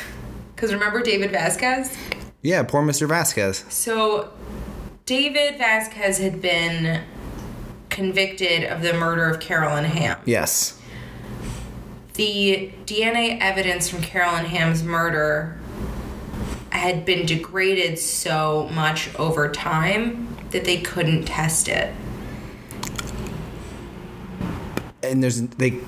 [0.55, 1.95] Because remember David Vasquez?
[2.41, 3.09] Yeah, poor Mr.
[3.09, 3.65] Vasquez.
[3.69, 4.33] So,
[5.05, 7.03] David Vasquez had been
[7.91, 10.17] convicted of the murder of Carolyn Hamm.
[10.25, 10.81] Yes.
[12.15, 15.59] The DNA evidence from Carolyn Hamm's murder
[16.71, 21.93] had been degraded so much over time that they couldn't test it.
[25.05, 25.81] And there's they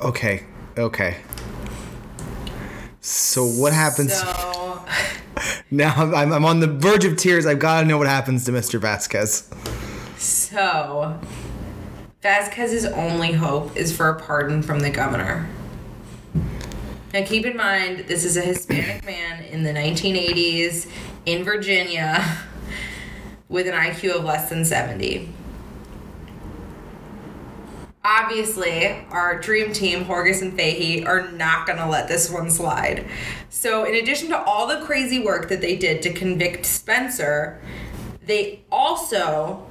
[0.00, 0.44] okay
[0.78, 1.18] okay
[3.00, 4.84] so what happens So,
[5.70, 8.52] now I'm, I'm on the verge of tears i've got to know what happens to
[8.52, 9.50] mr vasquez
[10.16, 11.18] so
[12.26, 15.48] Vasquez's only hope is for a pardon from the governor.
[17.14, 20.90] Now, keep in mind, this is a Hispanic man in the 1980s
[21.24, 22.38] in Virginia
[23.48, 25.28] with an IQ of less than 70.
[28.08, 33.04] Obviously, our dream team, Horgas and Fahey, are not going to let this one slide.
[33.50, 37.60] So, in addition to all the crazy work that they did to convict Spencer,
[38.24, 39.66] they also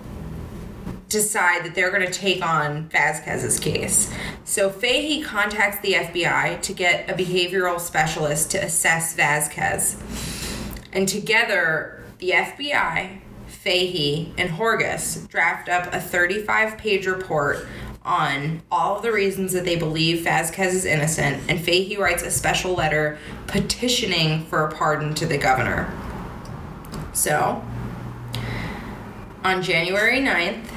[1.07, 4.13] decide that they're going to take on Vasquez's case.
[4.43, 10.01] So Fahey contacts the FBI to get a behavioral specialist to assess Vasquez.
[10.91, 17.65] And together, the FBI, Fahey, and Horgas draft up a 35 page report
[18.05, 22.29] on all of the reasons that they believe Vasquez is innocent, and Fahey writes a
[22.29, 25.91] special letter petitioning for a pardon to the governor.
[27.13, 27.63] So,
[29.43, 30.71] on January 9th,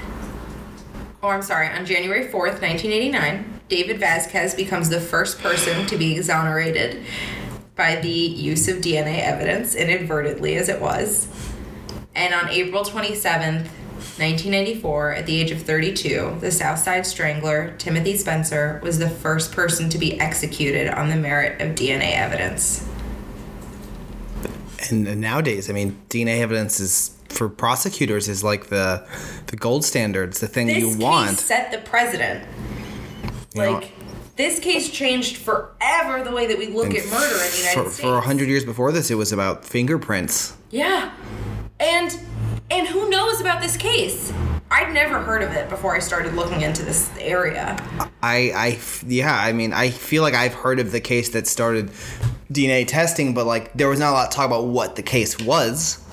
[1.20, 6.16] or I'm sorry, on January 4th, 1989, David Vasquez becomes the first person to be
[6.16, 7.05] exonerated
[7.76, 11.29] by the use of DNA evidence, inadvertently as it was.
[12.14, 13.68] And on April 27th,
[14.19, 19.89] 1994, at the age of 32, the Southside Strangler, Timothy Spencer, was the first person
[19.91, 22.85] to be executed on the merit of DNA evidence.
[24.91, 29.05] and nowadays i mean dna evidence is for prosecutors is like the
[29.49, 32.47] the gold standard it's the thing This you case want set the president.
[33.55, 33.93] You know, Like,
[34.37, 37.91] this case changed forever the way that we look at murder in the United for,
[37.91, 38.01] States.
[38.01, 41.11] for 100 years before this it was about fingerprints Yeah.
[41.81, 42.19] And
[42.71, 44.33] and who knows about this case?
[44.71, 47.77] I'd never heard of it before I started looking into this area.
[48.23, 51.91] I, I, yeah, I mean, I feel like I've heard of the case that started
[52.53, 55.39] DNA testing, but like there was not a lot of talk about what the case
[55.41, 56.05] was,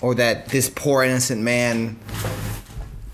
[0.00, 1.98] or that this poor innocent man,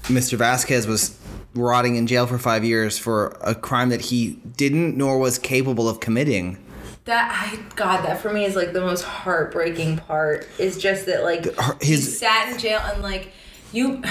[0.05, 0.37] Mr.
[0.37, 1.19] Vasquez, was
[1.55, 5.89] rotting in jail for five years for a crime that he didn't nor was capable
[5.89, 6.59] of committing.
[7.05, 10.49] That I God, that for me is like the most heartbreaking part.
[10.59, 13.33] Is just that like her- he his- sat in jail and like
[13.73, 14.03] you.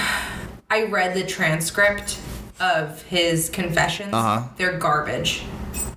[0.70, 2.18] I read the transcript
[2.60, 4.14] of his confessions.
[4.14, 4.48] Uh-huh.
[4.56, 5.42] They're garbage.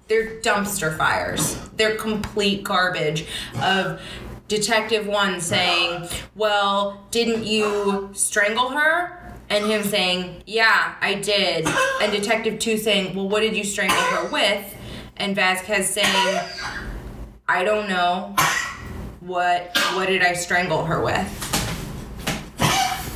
[0.07, 1.57] They're dumpster fires.
[1.75, 3.25] They're complete garbage.
[3.61, 4.01] Of
[4.47, 11.67] Detective One saying, "Well, didn't you strangle her?" And him saying, "Yeah, I did."
[12.01, 14.73] And Detective Two saying, "Well, what did you strangle her with?"
[15.19, 16.39] And Vasquez saying,
[17.49, 18.35] I don't know
[19.21, 21.27] what what did I strangle her with.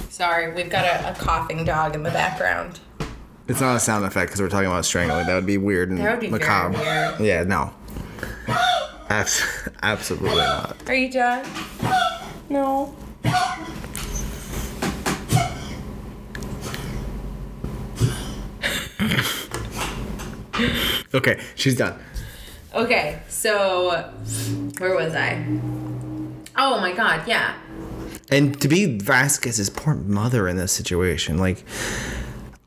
[0.10, 2.80] Sorry, we've got a, a coughing dog in the background.
[3.48, 5.26] It's not a sound effect because we're talking about strangling.
[5.26, 6.78] That would be weird and That would be very macabre.
[6.78, 7.20] weird.
[7.20, 7.74] Yeah, no.
[9.10, 9.44] Abs-
[9.82, 10.78] absolutely not.
[10.88, 11.46] Are you done?
[12.50, 12.96] No.
[21.14, 22.00] Okay, she's done.
[22.74, 24.12] Okay, so
[24.78, 25.46] where was I?
[26.56, 27.58] Oh my god, yeah.
[28.30, 31.64] And to be Vasquez's poor mother in this situation, like,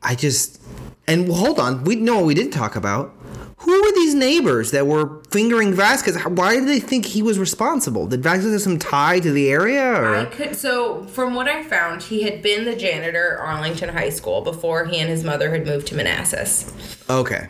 [0.02, 0.60] I just.
[1.06, 3.14] And hold on, we know what we didn't talk about.
[3.58, 6.22] Who were these neighbors that were fingering Vasquez?
[6.22, 8.06] Why did they think he was responsible?
[8.06, 9.82] Did Vasquez have some tie to the area?
[9.82, 10.16] Or?
[10.16, 14.10] I could so from what I found, he had been the janitor at Arlington High
[14.10, 16.72] School before he and his mother had moved to Manassas.
[17.08, 17.48] okay.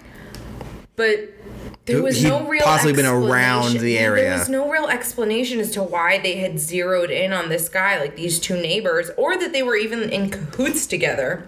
[0.96, 1.33] But
[1.86, 4.24] there was He'd no real possibly been around explanation- the area.
[4.30, 8.00] There was no real explanation as to why they had zeroed in on this guy,
[8.00, 11.44] like these two neighbors, or that they were even in cahoots together.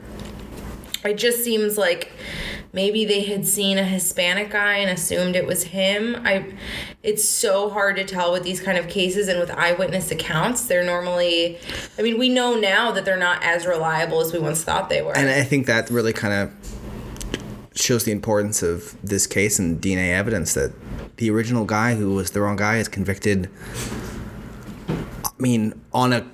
[1.05, 2.11] It just seems like
[2.72, 6.20] maybe they had seen a Hispanic guy and assumed it was him.
[6.24, 6.47] I
[7.03, 10.66] it's so hard to tell with these kind of cases and with eyewitness accounts.
[10.66, 11.59] They're normally
[11.99, 15.01] I mean, we know now that they're not as reliable as we once thought they
[15.01, 15.16] were.
[15.16, 16.76] And I think that really kind of
[17.77, 20.72] shows the importance of this case and DNA evidence that
[21.18, 23.49] the original guy who was the wrong guy is convicted.
[24.89, 26.27] I mean, on a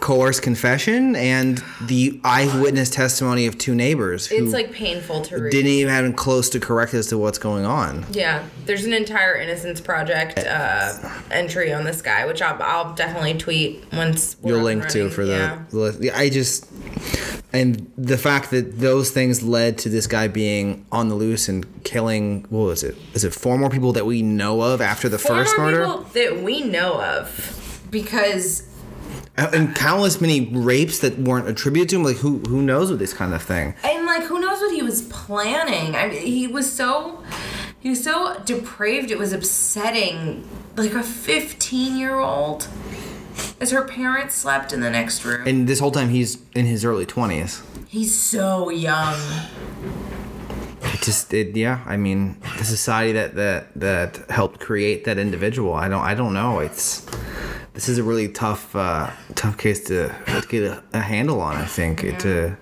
[0.00, 5.52] coerced confession and the eyewitness testimony of two neighbors who it's like painful to read.
[5.52, 8.04] didn't even have him close to correct as to what's going on.
[8.10, 10.94] Yeah, there's an entire Innocence Project uh,
[11.30, 15.24] entry on this guy, which I'll, I'll definitely tweet once we're You'll link to for
[15.24, 15.62] the, Yeah.
[15.70, 16.10] the.
[16.16, 16.66] I just
[17.52, 21.66] and the fact that those things led to this guy being on the loose and
[21.84, 22.96] killing what was it?
[23.14, 25.86] Is it four more people that we know of after the Four first more murder?
[25.86, 28.68] people that we know of, because
[29.36, 32.04] uh, and countless many rapes that weren't attributed to him.
[32.04, 33.74] Like who who knows with this kind of thing?
[33.82, 35.94] And like, who knows what he was planning?
[35.96, 37.22] I mean, he was so
[37.80, 39.10] he was so depraved.
[39.10, 40.48] It was upsetting.
[40.76, 42.68] Like a 15 year old,
[43.60, 45.46] as her parents slept in the next room.
[45.46, 47.62] And this whole time he's in his early twenties.
[47.88, 49.18] He's so young.
[50.82, 51.82] It just it, yeah.
[51.86, 55.74] I mean, the society that that that helped create that individual.
[55.74, 56.60] I don't I don't know.
[56.60, 57.06] It's
[57.74, 61.56] this is a really tough uh, tough case to, to get a, a handle on.
[61.56, 62.24] I think it.
[62.26, 62.56] Uh,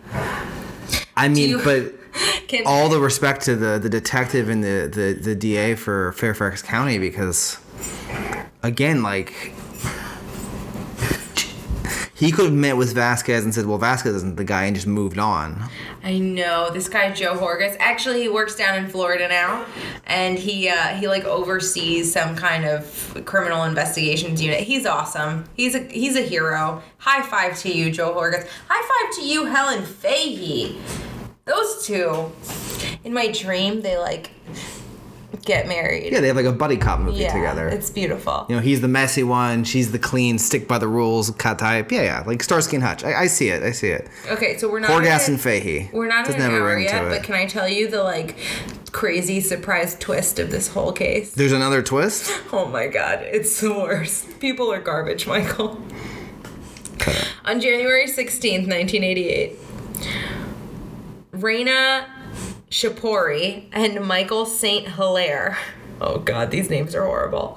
[1.16, 1.94] I mean, you- but.
[2.48, 6.62] Can, all the respect to the, the detective and the, the, the DA for Fairfax
[6.62, 7.58] County because,
[8.62, 9.52] again, like,
[12.18, 14.88] he could have met with Vasquez and said, well, Vasquez isn't the guy and just
[14.88, 15.62] moved on.
[16.02, 17.76] I know this guy Joe Horgas.
[17.78, 19.64] Actually, he works down in Florida now,
[20.04, 24.60] and he uh, he like oversees some kind of criminal investigations unit.
[24.60, 25.44] He's awesome.
[25.54, 26.82] He's a he's a hero.
[26.98, 28.48] High five to you, Joe Horgas.
[28.68, 30.76] High five to you, Helen Fahey.
[31.44, 32.32] Those two,
[33.04, 34.32] in my dream, they like
[35.44, 36.12] get married.
[36.12, 37.68] Yeah, they have like a buddy cop movie Yeah, together.
[37.68, 38.46] It's beautiful.
[38.48, 41.90] you know, he's the messy one, she's the clean, stick by the rules cut type.
[41.92, 43.04] Yeah, yeah, like Starsky and Hutch.
[43.04, 44.08] I, I see it, I see it.
[44.28, 44.90] Okay, so we're not.
[44.90, 45.90] Horgas and Fahey.
[45.92, 48.36] We're not Doesn't in an hour yet, but can I tell you the like
[48.92, 51.32] crazy surprise twist of this whole case?
[51.32, 52.30] There's another twist.
[52.52, 54.40] Oh my god, it's the worst.
[54.40, 55.82] People are garbage, Michael.
[57.44, 59.56] On January 16th, 1988,
[61.32, 62.06] Raina
[62.70, 64.88] Shapori and Michael St.
[64.88, 65.56] Hilaire,
[66.00, 67.56] oh god, these names are horrible,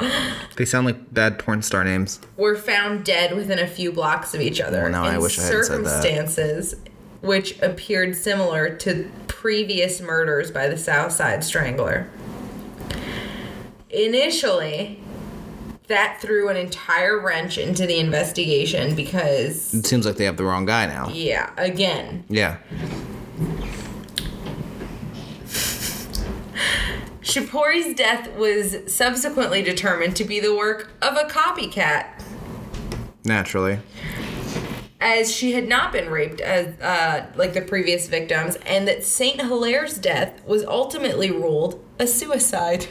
[0.55, 2.19] They sound like bad porn star names.
[2.37, 5.37] were found dead within a few blocks of each other Oh, now in I wish
[5.37, 5.89] I hadn't said that.
[6.03, 6.75] circumstances
[7.21, 12.09] which appeared similar to previous murders by the Southside Strangler.
[13.91, 15.03] Initially,
[15.87, 20.45] that threw an entire wrench into the investigation because, It seems like they have the
[20.45, 21.09] wrong guy now.
[21.13, 22.57] yeah, again, Yeah.
[27.21, 32.23] Shapori's death was subsequently determined to be the work of a copycat.
[33.23, 33.79] Naturally.
[34.99, 39.41] as she had not been raped as uh, like the previous victims, and that Saint
[39.41, 42.87] Hilaire's death was ultimately ruled a suicide.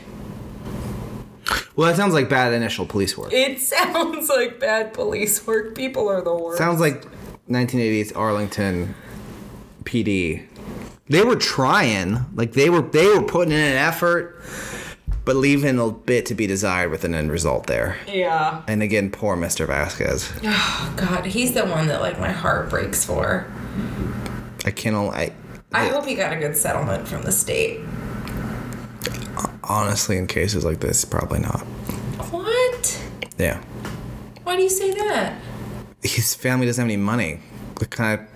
[1.76, 3.32] Well, that sounds like bad initial police work.
[3.32, 5.74] It sounds like bad police work.
[5.76, 6.58] People are the worst.
[6.58, 7.04] Sounds like
[7.48, 8.94] 1980s Arlington
[9.84, 10.46] PD.
[11.10, 14.40] They were trying, like they were they were putting in an effort,
[15.24, 17.98] but leaving a bit to be desired with an end result there.
[18.08, 18.62] yeah.
[18.68, 19.66] And again, poor Mr.
[19.66, 20.32] Vasquez.
[20.44, 23.50] Oh God, he's the one that like my heart breaks for.
[24.64, 25.32] I can only, I,
[25.72, 27.80] I hope he got a good settlement from the state.
[29.64, 31.60] honestly, in cases like this, probably not.
[32.30, 33.02] What?
[33.38, 33.62] Yeah,
[34.44, 35.40] Why do you say that?
[36.02, 37.40] his family doesn't have any money.
[37.76, 38.26] The kind of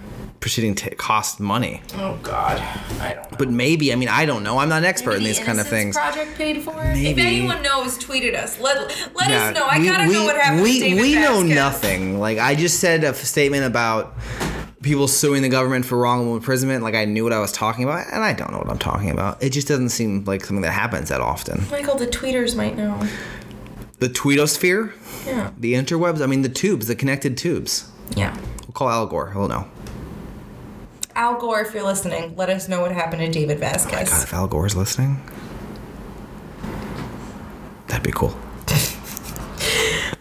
[0.44, 1.80] proceeding t- cost money.
[1.94, 2.58] Oh God,
[3.00, 3.38] I don't know.
[3.38, 4.58] But maybe, I mean, I don't know.
[4.58, 5.96] I'm not an expert in these kind of Innocence things.
[5.96, 6.98] Project paid for it.
[6.98, 7.22] If Maybe.
[7.22, 8.60] anyone knows, tweeted us.
[8.60, 8.76] Let
[9.14, 9.64] let Yeah, us know.
[9.64, 12.20] I we- gotta we, know what happened We, to David we know nothing.
[12.20, 14.12] Like I just said a statement about
[14.82, 16.82] people suing the government for wrongful imprisonment.
[16.82, 19.08] Like I knew what I was talking about, and I don't know what I'm talking
[19.08, 19.42] about.
[19.42, 21.64] It just doesn't seem like something that happens that often.
[21.70, 23.02] Michael, the tweeters might know.
[24.00, 24.92] The tweetosphere,
[25.26, 25.52] Yeah.
[25.58, 26.20] the interwebs.
[26.20, 27.86] I mean, the tubes, the connected tubes.
[28.14, 28.36] Yeah.
[28.66, 29.32] We'll call Al Gore.
[29.32, 29.66] He'll know.
[31.14, 34.10] Al Gore, if you're listening, let us know what happened to David Vasquez.
[34.10, 35.22] God, if Al Gore's listening,
[37.88, 38.36] that'd be cool.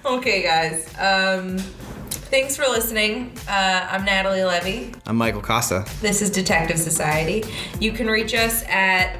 [0.05, 0.93] Okay, guys.
[0.99, 3.31] Um, thanks for listening.
[3.47, 4.93] Uh, I'm Natalie Levy.
[5.07, 5.85] I'm Michael Costa.
[6.01, 7.45] This is Detective Society.
[7.79, 9.17] You can reach us at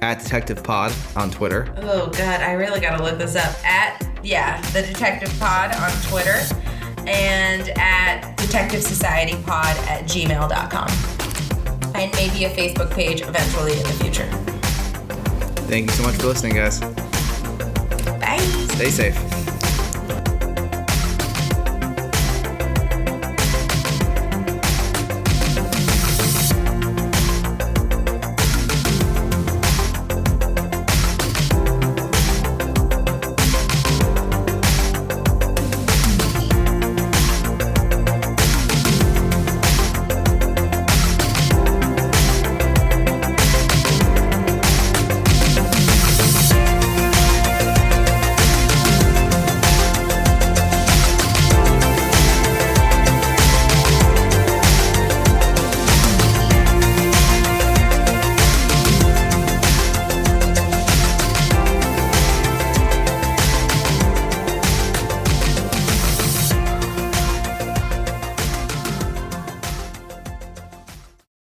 [0.00, 1.72] At Detective Pod on Twitter.
[1.76, 3.54] oh god, I really gotta look this up.
[3.64, 6.38] At yeah, the Detective Pod on Twitter
[7.10, 10.88] and at Detective Society Pod at gmail.com.
[11.94, 14.26] And maybe a Facebook page eventually in the future.
[15.66, 16.80] Thank you so much for listening, guys.
[18.20, 18.38] Bye.
[18.74, 19.49] Stay safe.